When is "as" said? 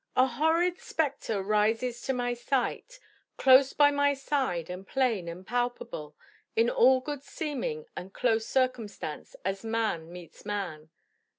9.45-9.63